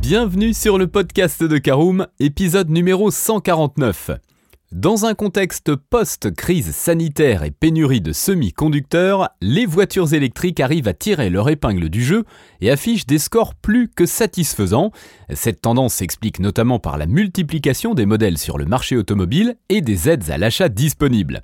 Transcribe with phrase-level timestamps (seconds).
[0.00, 4.12] Bienvenue sur le podcast de Caroom, épisode numéro 149.
[4.72, 11.28] Dans un contexte post-crise sanitaire et pénurie de semi-conducteurs, les voitures électriques arrivent à tirer
[11.28, 12.24] leur épingle du jeu
[12.60, 14.90] et affichent des scores plus que satisfaisants.
[15.34, 20.08] Cette tendance s'explique notamment par la multiplication des modèles sur le marché automobile et des
[20.08, 21.42] aides à l'achat disponibles.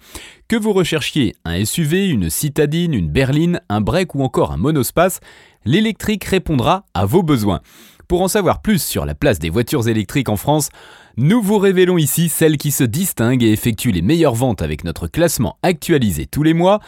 [0.49, 5.21] Que vous recherchiez un SUV, une citadine, une berline, un break ou encore un monospace,
[5.65, 7.61] l'électrique répondra à vos besoins.
[8.09, 10.69] Pour en savoir plus sur la place des voitures électriques en France,
[11.17, 15.09] nous vous révélons ici celles qui se distinguent et effectuent les meilleures ventes avec notre
[15.09, 16.81] classement actualisé tous les mois.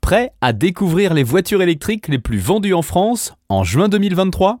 [0.00, 4.60] Prêt à découvrir les voitures électriques les plus vendues en France en juin 2023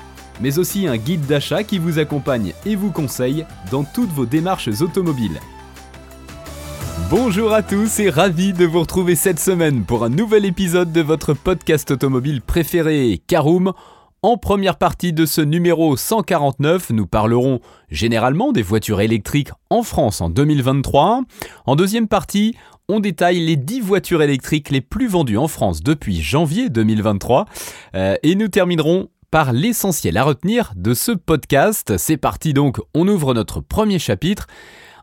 [0.41, 4.81] mais aussi un guide d'achat qui vous accompagne et vous conseille dans toutes vos démarches
[4.81, 5.39] automobiles.
[7.09, 11.01] Bonjour à tous et ravi de vous retrouver cette semaine pour un nouvel épisode de
[11.01, 13.73] votre podcast automobile préféré, Caroom.
[14.23, 20.21] En première partie de ce numéro 149, nous parlerons généralement des voitures électriques en France
[20.21, 21.21] en 2023.
[21.65, 22.55] En deuxième partie,
[22.87, 27.45] on détaille les 10 voitures électriques les plus vendues en France depuis janvier 2023.
[27.95, 31.97] Euh, et nous terminerons par l'essentiel à retenir de ce podcast.
[31.97, 34.45] C'est parti donc, on ouvre notre premier chapitre.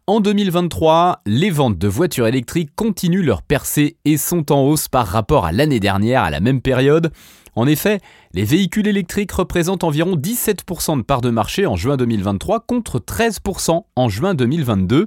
[0.06, 5.06] En 2023, les ventes de voitures électriques continuent leur percée et sont en hausse par
[5.06, 7.10] rapport à l'année dernière à la même période.
[7.56, 8.00] En effet,
[8.34, 13.82] les véhicules électriques représentent environ 17% de part de marché en juin 2023 contre 13%
[13.96, 15.06] en juin 2022.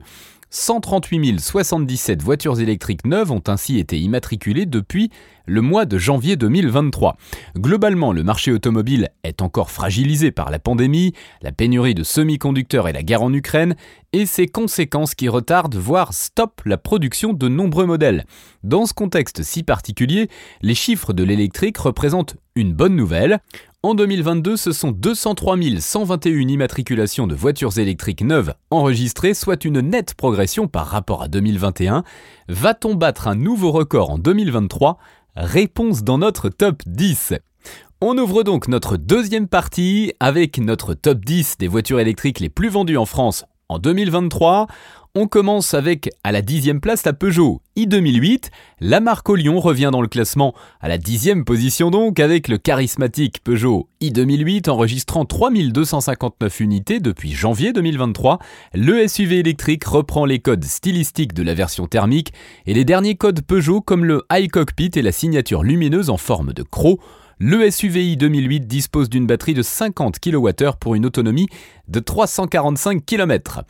[0.54, 5.10] 138 077 voitures électriques neuves ont ainsi été immatriculées depuis
[5.46, 7.16] le mois de janvier 2023.
[7.56, 12.94] Globalement, le marché automobile est encore fragilisé par la pandémie, la pénurie de semi-conducteurs et
[12.94, 13.76] la guerre en Ukraine,
[14.12, 18.26] et ses conséquences qui retardent, voire stoppent la production de nombreux modèles.
[18.64, 20.30] Dans ce contexte si particulier,
[20.62, 23.40] les chiffres de l'électrique représentent une bonne nouvelle.
[23.84, 30.14] En 2022, ce sont 203 121 immatriculations de voitures électriques neuves enregistrées, soit une nette
[30.14, 32.04] progression par rapport à 2021.
[32.48, 35.00] Va-t-on battre un nouveau record en 2023
[35.36, 37.34] Réponse dans notre top 10.
[38.02, 42.70] On ouvre donc notre deuxième partie avec notre top 10 des voitures électriques les plus
[42.70, 44.68] vendues en France en 2023.
[45.14, 48.46] On commence avec, à la dixième place, la Peugeot i2008.
[48.80, 52.58] La marque au Lyon revient dans le classement à la dixième position donc, avec le
[52.58, 58.40] charismatique Peugeot i2008 enregistrant 3259 unités depuis janvier 2023.
[58.74, 62.32] Le SUV électrique reprend les codes stylistiques de la version thermique
[62.66, 66.54] et les derniers codes Peugeot comme le high cockpit et la signature lumineuse en forme
[66.54, 67.02] de croc.
[67.44, 71.48] Le SUVi 2008 dispose d'une batterie de 50 kWh pour une autonomie
[71.88, 73.64] de 345 km.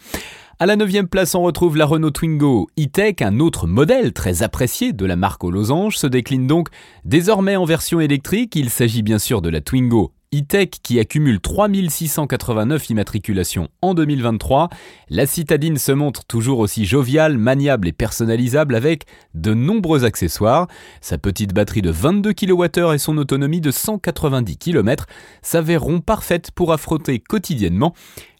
[0.59, 4.91] À la 9 place, on retrouve la Renault Twingo e-Tech, un autre modèle très apprécié
[4.91, 6.67] de la marque aux losanges, se décline donc
[7.05, 8.57] désormais en version électrique.
[8.57, 14.69] Il s'agit bien sûr de la Twingo e-Tech qui accumule 3689 immatriculations en 2023.
[15.09, 19.03] La citadine se montre toujours aussi joviale, maniable et personnalisable avec
[19.33, 20.67] de nombreux accessoires.
[21.01, 25.05] Sa petite batterie de 22 kWh et son autonomie de 190 km
[25.41, 27.93] s'avéreront parfaites pour affronter quotidiennement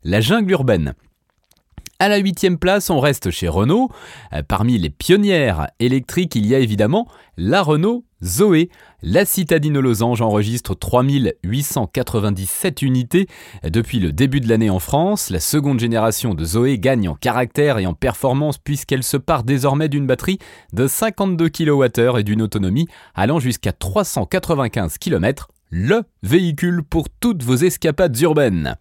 [0.04, 0.94] la jungle urbaine.
[2.00, 3.90] À la huitième place, on reste chez Renault.
[4.48, 7.08] Parmi les pionnières électriques, il y a évidemment
[7.38, 8.70] la Renault Zoé.
[9.04, 13.28] La citadine aux losanges enregistre 3897 unités
[13.64, 15.30] depuis le début de l'année en France.
[15.30, 19.90] La seconde génération de Zoé gagne en caractère et en performance puisqu'elle se part désormais
[19.90, 20.40] d'une batterie
[20.74, 27.56] de 52 kWh et d'une autonomie allant jusqu'à 395 km le véhicule pour toutes vos
[27.56, 28.76] escapades urbaines.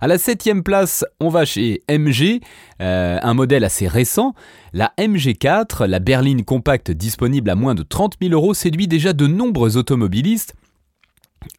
[0.00, 2.40] À la septième place, on va chez MG,
[2.80, 4.34] euh, un modèle assez récent.
[4.72, 9.26] La MG4, la berline compacte disponible à moins de 30 000 euros, séduit déjà de
[9.26, 10.54] nombreux automobilistes.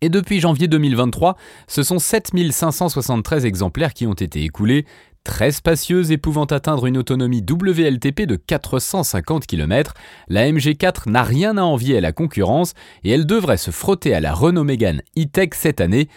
[0.01, 1.37] Et depuis janvier 2023,
[1.67, 4.85] ce sont 7573 exemplaires qui ont été écoulés,
[5.27, 9.93] Très spacieuse et pouvant atteindre une autonomie WLTP de 450 km,
[10.29, 14.21] la MG4 n'a rien à envier à la concurrence et elle devrait se frotter à
[14.21, 16.07] la Renault Mégane E-Tech cette année.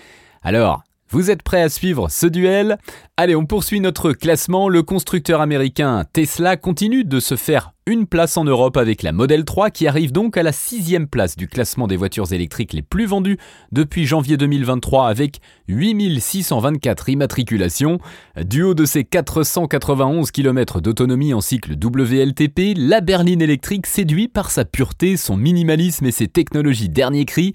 [0.43, 2.79] Alors, vous êtes prêts à suivre ce duel?
[3.17, 4.69] Allez, on poursuit notre classement.
[4.69, 9.45] Le constructeur américain Tesla continue de se faire une place en Europe avec la Model
[9.45, 13.05] 3 qui arrive donc à la sixième place du classement des voitures électriques les plus
[13.05, 13.37] vendues
[13.73, 17.99] depuis janvier 2023 avec 8624 immatriculations.
[18.41, 24.53] Du haut de ses 491 km d'autonomie en cycle WLTP, la berline électrique séduit par
[24.53, 27.55] sa pureté, son minimalisme et ses technologies dernier cri.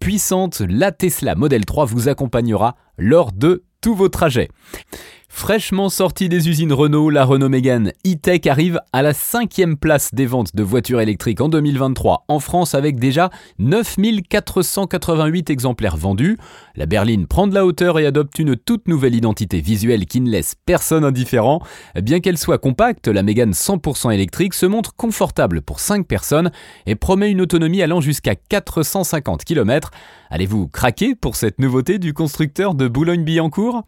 [0.00, 4.48] Puissante, la Tesla Model 3 vous accompagnera lors de tous vos trajets.
[5.30, 10.26] Fraîchement sortie des usines Renault, la Renault Mégane e-Tech arrive à la cinquième place des
[10.26, 16.38] ventes de voitures électriques en 2023 en France avec déjà 9488 exemplaires vendus.
[16.76, 20.30] La berline prend de la hauteur et adopte une toute nouvelle identité visuelle qui ne
[20.30, 21.62] laisse personne indifférent.
[21.94, 26.50] Bien qu'elle soit compacte, la Mégane 100% électrique se montre confortable pour 5 personnes
[26.86, 29.90] et promet une autonomie allant jusqu'à 450 km.
[30.30, 33.84] Allez-vous craquer pour cette nouveauté du constructeur de Boulogne-Billancourt?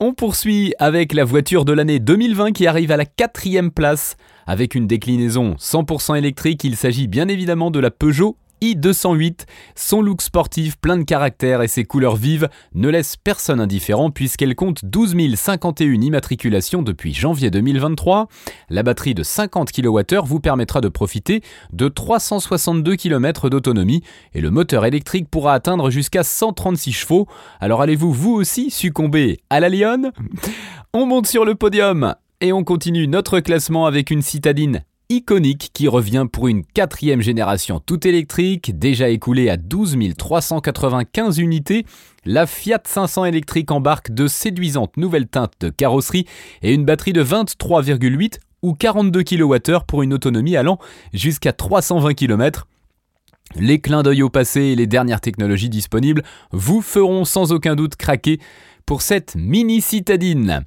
[0.00, 4.16] On poursuit avec la voiture de l'année 2020 qui arrive à la quatrième place.
[4.46, 9.46] Avec une déclinaison 100% électrique, il s'agit bien évidemment de la Peugeot i208.
[9.74, 14.54] Son look sportif, plein de caractère et ses couleurs vives ne laissent personne indifférent puisqu'elle
[14.54, 18.28] compte 12 051 immatriculations depuis janvier 2023.
[18.70, 21.42] La batterie de 50 kWh vous permettra de profiter
[21.72, 24.02] de 362 km d'autonomie
[24.32, 27.26] et le moteur électrique pourra atteindre jusqu'à 136 chevaux.
[27.60, 30.12] Alors allez-vous vous aussi succomber à la lionne?
[30.92, 35.88] On monte sur le podium et on continue notre classement avec une citadine iconique qui
[35.88, 41.84] revient pour une quatrième génération toute électrique, déjà écoulée à 12 395 unités.
[42.24, 46.26] La Fiat 500 électrique embarque de séduisantes nouvelles teintes de carrosserie
[46.62, 50.78] et une batterie de 23,8 ou 42 kWh pour une autonomie allant
[51.12, 52.66] jusqu'à 320 km.
[53.56, 57.96] Les clins d'œil au passé et les dernières technologies disponibles vous feront sans aucun doute
[57.96, 58.40] craquer
[58.86, 60.64] pour cette mini citadine.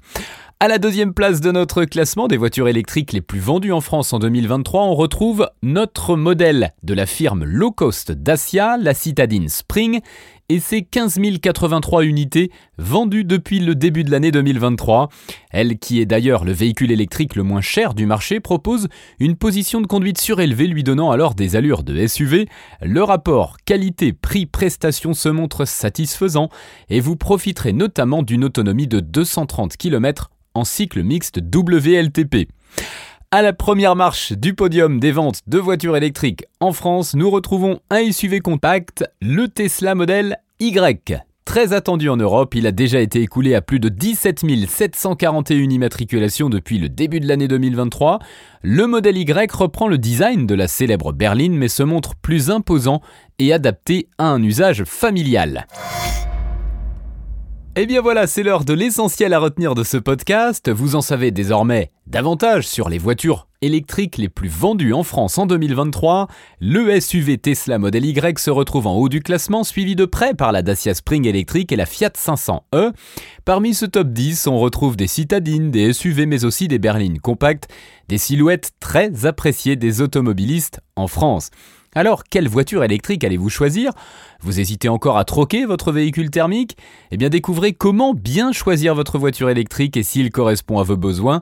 [0.59, 4.11] À la deuxième place de notre classement des voitures électriques les plus vendues en France
[4.11, 10.01] en 2023, on retrouve notre modèle de la firme low cost Dacia, la citadine Spring,
[10.49, 15.09] et ses 15 083 unités vendues depuis le début de l'année 2023.
[15.51, 18.87] Elle, qui est d'ailleurs le véhicule électrique le moins cher du marché, propose
[19.19, 22.47] une position de conduite surélevée lui donnant alors des allures de SUV.
[22.81, 26.49] Le rapport qualité-prix-prestation se montre satisfaisant
[26.89, 32.49] et vous profiterez notamment d'une autonomie de 230 km en cycle mixte WLTP.
[33.29, 37.81] À la première marche du podium des ventes de voitures électriques en France, nous retrouvons
[37.89, 41.21] un SUV compact, le Tesla Model Y.
[41.43, 46.47] Très attendu en Europe, il a déjà été écoulé à plus de 17 741 immatriculations
[46.47, 48.19] depuis le début de l'année 2023.
[48.61, 53.01] Le modèle Y reprend le design de la célèbre berline mais se montre plus imposant
[53.39, 55.67] et adapté à un usage familial.
[57.77, 60.67] Et eh bien voilà, c'est l'heure de l'essentiel à retenir de ce podcast.
[60.67, 65.45] Vous en savez désormais davantage sur les voitures électriques les plus vendues en France en
[65.45, 66.25] 2023.
[66.59, 70.51] Le SUV Tesla Model Y se retrouve en haut du classement, suivi de près par
[70.51, 72.93] la Dacia Spring électrique et la Fiat 500e.
[73.45, 77.67] Parmi ce top 10, on retrouve des citadines, des SUV mais aussi des berlines compactes,
[78.07, 81.51] des silhouettes très appréciées des automobilistes en France.
[81.97, 83.91] Alors, quelle voiture électrique allez-vous choisir?
[84.41, 86.77] Vous hésitez encore à troquer votre véhicule thermique?
[87.09, 91.41] Eh bien, découvrez comment bien choisir votre voiture électrique et s'il correspond à vos besoins.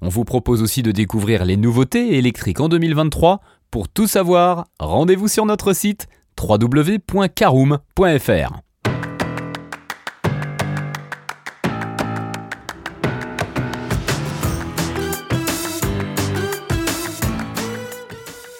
[0.00, 3.42] On vous propose aussi de découvrir les nouveautés électriques en 2023.
[3.70, 8.71] Pour tout savoir, rendez-vous sur notre site www.caroom.fr.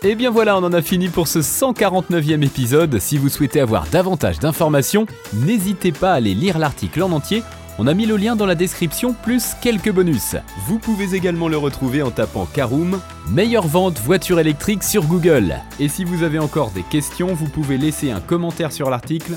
[0.04, 2.98] Et bien voilà, on en a fini pour ce 149e épisode.
[2.98, 7.44] Si vous souhaitez avoir davantage d'informations, n'hésitez pas à aller lire l'article en entier
[7.78, 10.36] on a mis le lien dans la description plus quelques bonus.
[10.66, 15.56] Vous pouvez également le retrouver en tapant Caroom, meilleure vente voiture électrique sur Google.
[15.80, 19.36] Et si vous avez encore des questions, vous pouvez laisser un commentaire sur l'article